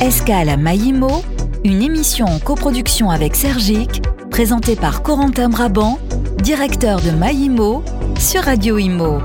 [0.00, 1.22] Escale à Maïmo,
[1.64, 5.98] une émission en coproduction avec Sergic, présentée par Corentin Brabant,
[6.42, 7.82] directeur de Maïmo,
[8.18, 9.20] sur Radio Imo.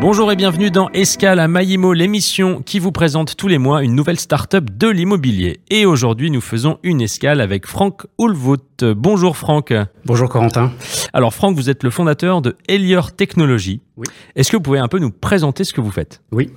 [0.00, 3.96] Bonjour et bienvenue dans Escale à Maïmo, l'émission qui vous présente tous les mois une
[3.96, 5.58] nouvelle start-up de l'immobilier.
[5.70, 8.84] Et aujourd'hui, nous faisons une escale avec Franck Hulvout.
[8.96, 9.74] Bonjour Franck.
[10.04, 10.70] Bonjour Corentin.
[11.12, 13.80] Alors Franck, vous êtes le fondateur de Elior Technologies.
[13.96, 14.06] Oui.
[14.36, 16.22] Est-ce que vous pouvez un peu nous présenter ce que vous faites?
[16.30, 16.52] Oui.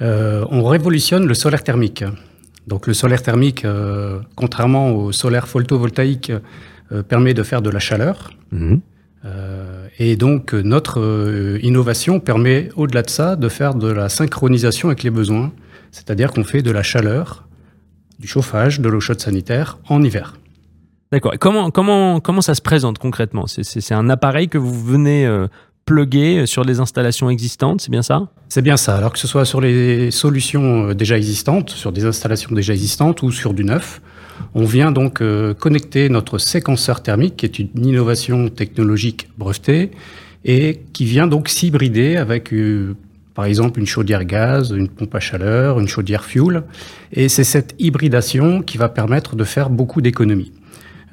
[0.00, 2.04] Euh, on révolutionne le solaire thermique.
[2.68, 6.30] Donc le solaire thermique, euh, contrairement au solaire photovoltaïque,
[6.92, 8.30] euh, permet de faire de la chaleur.
[8.52, 8.80] Mhm.
[9.24, 14.88] Euh, et donc notre euh, innovation permet, au-delà de ça, de faire de la synchronisation
[14.88, 15.52] avec les besoins.
[15.90, 17.48] C'est-à-dire qu'on fait de la chaleur,
[18.18, 20.36] du chauffage, de l'eau chaude sanitaire en hiver.
[21.12, 21.32] D'accord.
[21.40, 23.46] Comment, comment, comment ça se présente concrètement?
[23.46, 25.48] C'est- un appareil que vous venez euh,
[25.84, 28.28] plugger sur les installations existantes, c'est bien ça?
[28.48, 28.96] C'est bien ça.
[28.96, 33.22] Alors que ce soit sur les solutions euh, déjà existantes, sur des installations déjà existantes
[33.22, 34.00] ou sur du neuf,
[34.54, 39.90] on vient donc euh, connecter notre séquenceur thermique, qui est une innovation technologique brevetée,
[40.44, 42.96] et qui vient donc s'hybrider avec, euh,
[43.34, 46.64] par exemple, une chaudière gaz, une pompe à chaleur, une chaudière fuel.
[47.12, 50.52] Et c'est cette hybridation qui va permettre de faire beaucoup d'économies.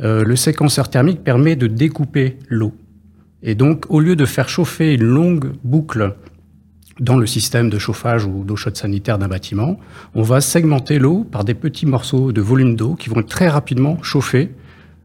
[0.02, 2.74] Euh, le séquenceur thermique permet de découper l'eau.
[3.44, 6.16] Et donc, au lieu de faire chauffer une longue boucle
[7.00, 9.80] dans le système de chauffage ou d'eau chaude sanitaire d'un bâtiment,
[10.16, 13.50] on va segmenter l'eau par des petits morceaux de volume d'eau qui vont être très
[13.50, 14.52] rapidement chauffés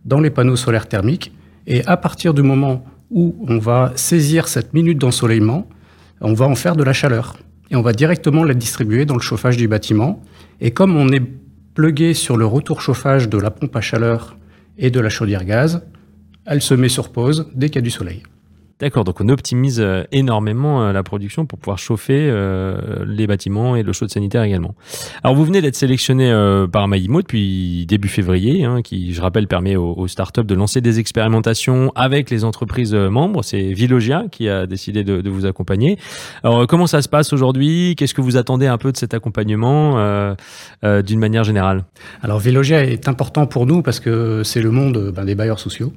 [0.04, 1.32] dans les panneaux solaires thermiques.
[1.66, 5.68] Et à partir du moment où on va saisir cette minute d'ensoleillement,
[6.20, 7.36] on va en faire de la chaleur.
[7.70, 10.22] Et on va directement la distribuer dans le chauffage du bâtiment.
[10.60, 11.22] Et comme on est
[11.74, 14.36] plugué sur le retour chauffage de la pompe à chaleur
[14.78, 15.82] et de la chaudière gaz,
[16.44, 18.22] elle se met sur pause dès qu'il y a du soleil.
[18.80, 23.76] D'accord, donc on optimise euh, énormément euh, la production pour pouvoir chauffer euh, les bâtiments
[23.76, 24.74] et le chaud sanitaire également.
[25.22, 26.32] Alors vous venez d'être sélectionné
[26.72, 30.98] par Maïmo depuis début février, hein, qui, je rappelle, permet aux, startups de lancer des
[30.98, 33.42] expérimentations avec les entreprises membres.
[33.44, 35.98] C'est Vilogia qui a décidé de, de vous accompagner.
[36.42, 37.94] Alors comment ça se passe aujourd'hui?
[37.96, 39.98] Qu'est-ce que vous attendez un peu de cet accompagnement
[40.84, 41.84] euh, d'une manière générale?
[42.22, 45.92] Alors Vélogia est important pour nous parce que c'est le monde ben, des bailleurs sociaux.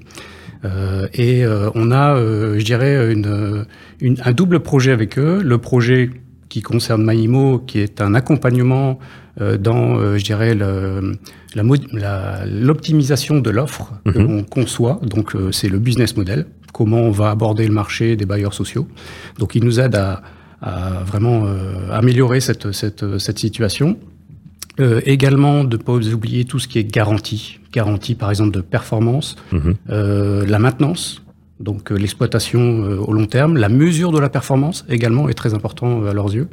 [0.65, 3.65] Euh, et euh, on a, euh, je dirais, une,
[4.01, 5.41] une- un double projet avec eux.
[5.43, 6.09] Le projet
[6.49, 8.99] qui concerne Maïmo, qui est un accompagnement
[9.41, 11.13] euh, dans, euh, je dirais, le-
[11.55, 14.27] la la- l'optimisation de l'offre que Mhm.
[14.27, 14.99] l'on conçoit.
[15.03, 18.87] Donc euh, c'est le business model, comment on va aborder le marché des bailleurs sociaux.
[19.39, 20.21] Donc il nous aide à,
[20.61, 23.97] à vraiment euh, améliorer cette, cette, cette situation.
[24.79, 27.59] Euh, également, de ne pas oublier tout ce qui est garantie.
[27.71, 29.37] Garantie, par exemple, de performance,
[29.89, 31.21] euh, la maintenance,
[31.59, 35.53] donc euh, l'exploitation euh, au long terme, la mesure de la performance également est très
[35.53, 36.47] important euh, à leurs yeux.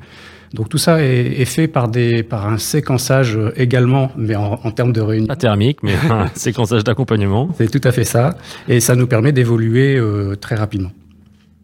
[0.55, 4.60] Donc tout ça est, est fait par, des, par un séquençage euh, également, mais en,
[4.62, 5.27] en termes de réunion.
[5.27, 7.49] Pas thermique, mais un séquençage d'accompagnement.
[7.56, 8.37] C'est tout à fait ça.
[8.69, 10.91] Et ça nous permet d'évoluer euh, très rapidement.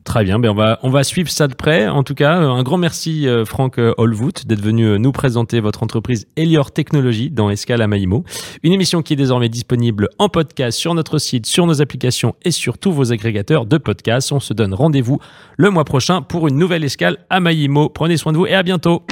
[0.09, 1.87] Très bien, ben on, va, suivre ça de près.
[1.87, 5.13] En tout cas, euh, un grand merci euh, Franck euh, Holvout d'être venu euh, nous
[5.13, 8.25] présenter votre entreprise Elior Technologies dans Escale à Maïmo.
[8.63, 12.53] Une émission qui est désormais disponible en podcast sur notre site, sur nos applications et
[12.53, 14.33] sur tous vos agrégateurs de podcasts.
[14.33, 15.21] On se donne rendez-vous
[15.59, 17.91] le mois prochain pour une nouvelle Escale à Maïmo.
[17.91, 19.03] Prenez soin de vous et à bientôt.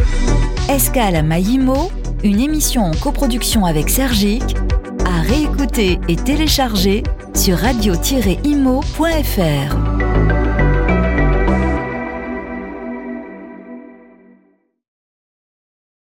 [0.70, 1.92] Escale à Maïmo,
[2.24, 4.42] une émission en coproduction avec Sergic,
[5.04, 7.02] à réécouter et télécharger
[7.34, 8.86] sur radio-imo.fr.